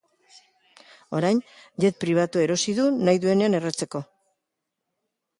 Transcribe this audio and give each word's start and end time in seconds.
Orain, 1.17 1.41
jet 1.83 1.99
pribatua 2.03 2.41
erosi 2.45 2.75
du 2.79 2.85
nahi 3.09 3.21
duenean 3.25 3.57
erretzeko. 3.59 4.01